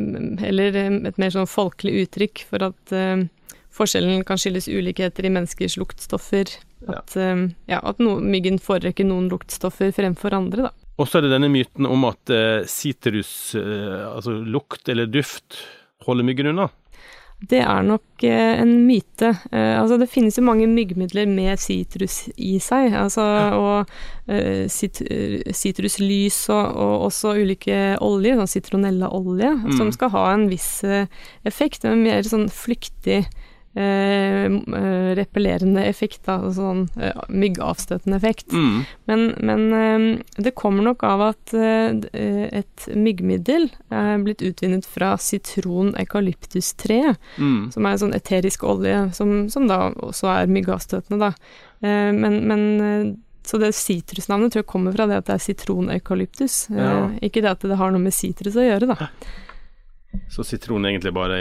eller 0.49 0.79
eh, 0.81 0.95
et 1.11 1.19
mer 1.21 1.35
sånn 1.35 1.49
folkelig 1.51 2.07
uttrykk 2.07 2.45
for 2.49 2.65
at 2.71 2.95
eh, 2.97 3.27
forskjellen 3.77 4.25
kan 4.29 4.41
skyldes 4.41 4.71
ulikheter 4.73 5.29
i 5.29 5.33
menneskers 5.35 5.77
luktstoffer. 5.81 6.55
Ja. 6.87 7.01
At, 7.01 7.17
ja, 7.67 7.81
at 7.81 8.01
no, 8.05 8.19
myggen 8.23 8.61
foretrekker 8.63 9.07
noen 9.09 9.31
luktstoffer 9.33 9.91
fremfor 9.97 10.37
andre, 10.37 10.69
da. 10.69 10.73
Og 11.01 11.09
så 11.09 11.19
er 11.19 11.27
det 11.27 11.33
denne 11.35 11.49
myten 11.53 11.89
om 11.89 12.05
at 12.09 12.31
sitrus, 12.71 13.31
altså 13.57 14.37
lukt 14.45 14.89
eller 14.93 15.09
duft, 15.11 15.59
holder 16.07 16.29
myggen 16.29 16.53
unna. 16.53 16.69
Det 17.37 17.59
er 17.61 17.83
nok 17.85 18.25
eh, 18.25 18.61
en 18.63 18.71
myte. 18.87 19.29
Eh, 19.53 19.75
altså 19.77 19.99
det 20.01 20.09
finnes 20.09 20.39
jo 20.39 20.45
mange 20.47 20.67
myggmidler 20.71 21.29
med 21.29 21.61
sitrus 21.61 22.23
i 22.41 22.57
seg, 22.65 22.95
altså, 22.97 23.27
og 23.53 24.33
eh, 24.33 24.65
sitruslys 24.73 26.39
og, 26.49 26.65
og, 26.65 26.95
også 27.11 27.37
ulike 27.37 27.81
oljer, 28.01 28.41
sånn 28.41 28.55
sitronellaolje, 28.55 29.53
mm. 29.67 29.77
som 29.77 29.93
skal 29.93 30.15
ha 30.17 30.25
en 30.33 30.49
viss 30.49 30.81
effekt. 31.47 31.85
En 31.85 32.07
mer 32.07 32.25
sånn 32.25 32.49
flyktig 32.49 33.27
Eh, 33.27 33.46
eh, 33.77 34.49
repellerende 35.17 35.85
effekt, 35.85 36.23
da, 36.27 36.39
altså 36.41 36.63
sånn 36.63 36.83
eh, 37.01 37.19
myggavstøtende 37.29 38.17
effekt. 38.19 38.53
Mm. 38.53 38.79
Men, 39.11 39.27
men 39.49 39.67
eh, 39.77 40.07
det 40.43 40.55
kommer 40.59 40.87
nok 40.87 41.05
av 41.07 41.25
at 41.31 41.55
eh, 41.57 41.93
et 42.63 42.89
myggmiddel 42.95 43.69
er 43.95 44.25
blitt 44.25 44.45
utvinnet 44.47 44.89
fra 44.89 45.15
sitron-eukalyptustre, 45.21 47.15
mm. 47.37 47.61
som 47.75 47.87
er 47.87 47.97
en 47.97 48.03
sånn 48.07 48.17
eterisk 48.17 48.67
olje 48.67 49.07
som, 49.17 49.39
som 49.53 49.69
da 49.71 49.87
også 49.93 50.33
er 50.39 50.53
myggavstøtende, 50.57 51.29
da. 51.29 51.33
Eh, 51.85 52.13
men, 52.17 52.43
men 52.49 53.17
så 53.47 53.61
det 53.63 53.77
sitrusnavnet 53.79 54.55
tror 54.55 54.65
jeg 54.65 54.73
kommer 54.73 54.95
fra 54.97 55.07
det 55.07 55.21
at 55.21 55.29
det 55.29 55.37
er 55.37 55.49
sitron-eukalyptus, 55.51 56.63
ja. 56.75 56.95
ikke 57.23 57.45
det 57.45 57.53
at 57.53 57.67
det 57.69 57.79
har 57.79 57.93
noe 57.95 58.03
med 58.03 58.15
sitrus 58.17 58.57
å 58.59 58.65
gjøre, 58.65 58.89
da. 58.97 59.13
Så 60.33 60.45
sitron 60.45 60.87
egentlig 60.89 61.13
bare 61.17 61.39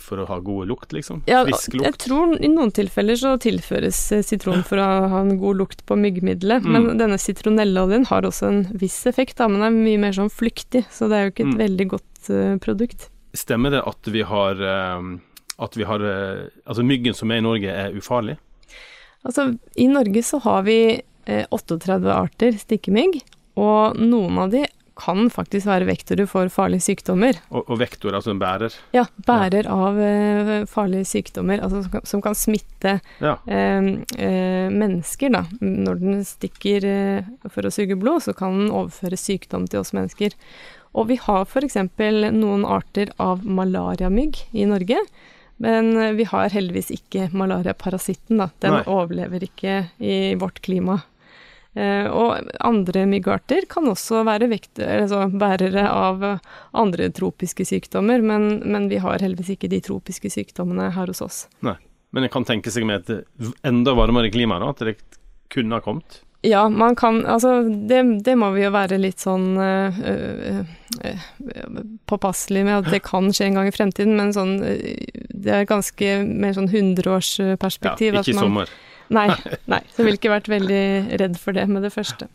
for 0.00 0.22
å 0.22 0.26
ha 0.28 0.38
god 0.44 0.70
lukt, 0.70 0.92
liksom? 0.94 1.22
Ja, 1.30 1.42
Frisk 1.46 1.74
lukt? 1.74 1.86
Jeg 1.86 1.98
tror 2.04 2.34
i 2.38 2.50
noen 2.50 2.72
tilfeller 2.74 3.18
så 3.18 3.34
tilføres 3.40 4.00
eh, 4.16 4.24
sitron 4.26 4.64
for 4.66 4.80
å 4.82 4.88
ha 5.12 5.22
en 5.24 5.36
god 5.40 5.60
lukt 5.60 5.84
på 5.88 5.98
myggmiddelet. 6.00 6.66
Mm. 6.66 6.76
Men 6.76 7.00
denne 7.00 7.18
sitronelloljen 7.20 8.08
har 8.10 8.28
også 8.28 8.50
en 8.50 8.62
viss 8.80 8.98
effekt, 9.10 9.38
da, 9.40 9.48
men 9.50 9.64
er 9.66 9.74
mye 9.74 10.00
mer 10.02 10.16
sånn 10.16 10.32
flyktig. 10.32 10.84
Så 10.92 11.10
det 11.10 11.18
er 11.18 11.26
jo 11.26 11.34
ikke 11.34 11.46
et 11.46 11.54
mm. 11.54 11.58
veldig 11.64 11.88
godt 11.94 12.30
uh, 12.30 12.54
produkt. 12.62 13.08
Stemmer 13.36 13.76
det 13.76 13.84
at 13.86 14.10
vi 14.10 14.24
har, 14.26 14.62
uh, 14.62 15.10
at 15.62 15.76
vi 15.78 15.86
har 15.86 16.02
uh, 16.02 16.48
Altså 16.64 16.86
myggen 16.86 17.14
som 17.14 17.30
er 17.30 17.42
i 17.42 17.46
Norge 17.46 17.76
er 17.84 17.94
ufarlig? 17.94 18.38
Altså 19.26 19.52
i 19.76 19.86
Norge 19.90 20.24
så 20.24 20.40
har 20.46 20.64
vi 20.66 20.80
38 21.30 22.08
arter 22.10 22.56
stikkemygg, 22.58 23.20
og 23.60 23.98
noen 24.00 24.38
av 24.40 24.54
de 24.54 24.64
kan 25.00 25.30
faktisk 25.32 25.68
være 25.68 25.88
vektorer 25.88 26.28
for 26.28 26.50
farlige 26.52 26.84
sykdommer. 26.84 27.38
Og, 27.48 27.64
og 27.64 27.80
vektor, 27.80 28.14
altså 28.16 28.34
en 28.34 28.40
bærer? 28.42 28.74
Ja, 28.96 29.06
bærer 29.26 29.68
ja. 29.68 29.76
av 29.86 30.00
eh, 30.04 30.52
farlige 30.70 31.08
sykdommer, 31.08 31.62
altså 31.64 31.82
som 31.84 31.94
kan, 31.94 32.04
som 32.12 32.24
kan 32.24 32.36
smitte 32.38 32.96
ja. 33.22 33.36
eh, 33.46 33.90
eh, 34.20 34.68
mennesker, 34.72 35.32
da. 35.34 35.44
Når 35.60 36.02
den 36.02 36.22
stikker 36.28 36.86
for 37.48 37.66
å 37.66 37.72
suge 37.74 37.98
blod, 38.00 38.26
så 38.26 38.36
kan 38.36 38.58
den 38.58 38.70
overføre 38.74 39.18
sykdom 39.20 39.68
til 39.70 39.82
oss 39.82 39.94
mennesker. 39.96 40.36
Og 40.98 41.10
vi 41.10 41.20
har 41.22 41.44
f.eks. 41.46 41.78
noen 42.34 42.64
arter 42.66 43.12
av 43.22 43.44
malariamygg 43.46 44.42
i 44.52 44.66
Norge. 44.68 44.98
Men 45.60 45.92
vi 46.16 46.24
har 46.24 46.48
heldigvis 46.50 46.88
ikke 46.94 47.28
malariaparasitten, 47.36 48.40
da. 48.40 48.48
Den 48.64 48.78
Nei. 48.78 48.84
overlever 48.88 49.44
ikke 49.44 49.74
i 50.00 50.34
vårt 50.40 50.62
klima. 50.64 51.02
Eh, 51.78 52.06
og 52.10 52.48
andre 52.66 53.04
myggarter 53.06 53.68
kan 53.70 53.86
også 53.86 54.24
være 54.26 54.48
vekt, 54.50 54.80
altså 54.82 55.28
bærere 55.30 55.84
av 55.86 56.24
andre 56.74 57.10
tropiske 57.14 57.66
sykdommer, 57.68 58.24
men, 58.26 58.56
men, 58.64 58.88
vi 58.90 58.98
har 59.02 59.22
heldigvis 59.22 59.54
ikke 59.54 59.70
de 59.70 59.78
tropiske 59.86 60.32
sykdommene 60.34 60.90
her 60.96 61.12
hos 61.12 61.22
oss. 61.22 61.44
Nei, 61.66 61.76
Men 62.10 62.26
en 62.26 62.34
kan 62.34 62.44
tenke 62.48 62.72
seg 62.74 62.88
med 62.88 63.06
et 63.06 63.54
enda 63.62 63.94
varmere 63.94 64.32
klima, 64.34 64.58
da, 64.58 64.72
at 64.74 64.82
det 64.82 64.98
kunne 65.50 65.78
ha 65.78 65.84
kommet? 65.84 66.24
Ja, 66.42 66.68
man 66.68 66.96
kan 66.96 67.26
Altså, 67.26 67.62
det, 67.68 68.00
det 68.24 68.34
må 68.40 68.50
vi 68.54 68.64
jo 68.64 68.70
være 68.72 68.96
litt 68.98 69.20
sånn 69.20 69.58
øh, 69.60 69.98
øh, 70.00 71.24
påpasselig 72.08 72.62
med 72.64 72.78
at 72.78 72.88
det 72.94 73.02
kan 73.04 73.28
skje 73.28 73.50
en 73.50 73.58
gang 73.60 73.68
i 73.68 73.74
fremtiden, 73.74 74.16
men 74.16 74.32
sånn 74.32 74.56
Det 74.58 75.52
er 75.52 75.68
ganske 75.68 76.14
mer 76.24 76.56
sånn 76.56 76.70
hundreårsperspektiv. 76.72 78.16
Ja, 78.16 78.24
ikke 78.24 78.34
i 78.34 78.40
sommer. 78.40 78.72
Nei, 79.10 79.26
nei. 79.70 79.80
Så 79.90 80.02
jeg 80.02 80.06
ville 80.06 80.20
ikke 80.20 80.32
vært 80.32 80.50
veldig 80.50 80.84
redd 81.20 81.38
for 81.40 81.56
det 81.56 81.66
med 81.70 81.82
det 81.86 81.92
første. 81.94 82.28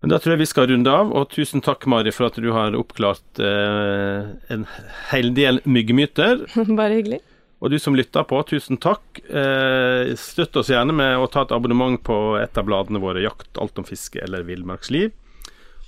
Men 0.00 0.12
Da 0.14 0.18
tror 0.20 0.34
jeg 0.34 0.42
vi 0.42 0.48
skal 0.48 0.68
runde 0.70 0.92
av, 0.92 1.10
og 1.12 1.28
tusen 1.32 1.64
takk 1.64 1.84
Mari 1.90 2.12
for 2.16 2.30
at 2.30 2.38
du 2.40 2.48
har 2.56 2.76
oppklart 2.76 3.40
eh, 3.44 4.30
en 4.52 4.64
hel 5.10 5.32
del 5.36 5.60
myggmyter. 5.68 6.46
Bare 6.78 6.96
hyggelig. 6.96 7.20
Og 7.60 7.68
du 7.68 7.76
som 7.76 7.96
lytter 7.96 8.24
på, 8.24 8.38
tusen 8.48 8.80
takk. 8.80 9.20
Eh, 9.28 10.14
støtt 10.16 10.56
oss 10.56 10.70
gjerne 10.72 10.94
med 10.96 11.20
å 11.20 11.28
ta 11.28 11.44
et 11.44 11.52
abonnement 11.52 12.00
på 12.00 12.16
et 12.40 12.56
av 12.56 12.64
bladene 12.64 13.02
våre, 13.02 13.20
Jakt, 13.20 13.52
alt 13.60 13.76
om 13.80 13.84
fiske 13.84 14.22
eller 14.24 14.46
Villmarksliv. 14.48 15.12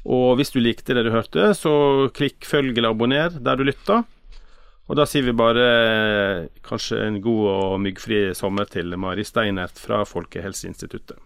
Og 0.02 0.36
hvis 0.36 0.52
du 0.52 0.58
likte 0.60 0.96
det 0.96 1.06
du 1.06 1.12
hørte, 1.14 1.52
så 1.56 1.72
klikk 2.12 2.44
følg 2.44 2.76
eller 2.76 2.92
abonner 2.92 3.32
der 3.32 3.56
du 3.56 3.64
lytter. 3.64 4.02
Og 4.90 4.98
da 4.98 5.06
sier 5.06 5.24
vi 5.24 5.34
bare 5.36 5.66
kanskje 6.66 6.98
en 7.06 7.20
god 7.22 7.44
og 7.52 7.76
myggfri 7.84 8.24
sommer 8.36 8.66
til 8.70 8.96
Mari 8.98 9.24
Steinert 9.24 9.78
fra 9.78 10.02
Folkehelseinstituttet. 10.08 11.20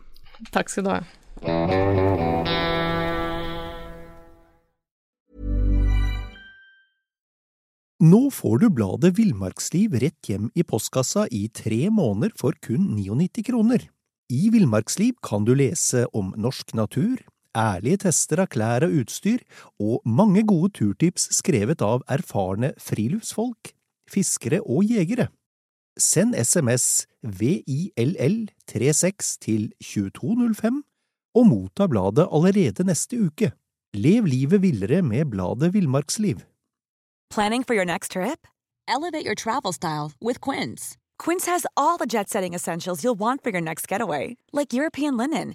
Takk 0.53 0.69
skal 0.71 0.85
du 0.85 0.93
ha. 0.93 1.01
Nå 7.97 8.27
får 8.29 8.59
du 8.61 8.67
bladet 8.77 9.15
Villmarksliv 9.17 9.95
rett 10.03 10.29
hjem 10.29 10.51
i 10.53 10.63
postkassa 10.69 11.25
i 11.33 11.47
tre 11.49 11.89
måneder 11.89 12.35
for 12.37 12.53
kun 12.61 12.91
99 12.93 13.41
kroner. 13.49 13.87
I 14.29 14.51
Villmarksliv 14.53 15.17
kan 15.25 15.47
du 15.49 15.55
lese 15.57 16.05
om 16.13 16.35
norsk 16.37 16.75
natur, 16.77 17.17
ærlige 17.57 17.97
tester 18.05 18.43
av 18.45 18.51
klær 18.53 18.85
og 18.87 18.93
utstyr, 19.01 19.41
og 19.81 20.05
mange 20.05 20.45
gode 20.47 20.71
turtips 20.77 21.29
skrevet 21.39 21.83
av 21.85 22.03
erfarne 22.13 22.73
friluftsfolk, 22.83 23.73
fiskere 24.11 24.61
og 24.63 24.85
jegere. 24.85 25.29
Send 25.97 26.35
SMS 26.37 27.07
VILL36 27.25 29.39
til 29.41 29.73
2205 29.81 30.85
og 31.37 31.47
motta 31.49 31.87
bladet 31.89 32.29
allerede 32.29 32.85
neste 32.85 33.17
uke. 33.17 33.53
Lev 33.97 34.25
livet 34.29 34.63
villere 34.63 35.03
med 35.03 35.25
bladet 35.33 35.73
Villmarksliv. 35.73 36.37
Planning 37.31 37.65
for 37.65 37.75
your 37.75 37.85
next 37.85 38.13
trip? 38.13 38.47
Elevate 38.87 39.27
your 39.27 39.35
travel 39.35 39.73
style 39.73 40.13
with 40.21 40.41
Quince. 40.41 40.97
Quince 41.19 41.47
has 41.47 41.67
all 41.77 41.99
the 41.99 42.07
jet-setting 42.07 42.55
essentials 42.55 43.03
you'll 43.03 43.19
want 43.19 43.43
for 43.43 43.51
your 43.51 43.63
next 43.63 43.89
getaway, 43.89 44.37
like 44.53 44.73
European 44.75 45.17
linen 45.17 45.55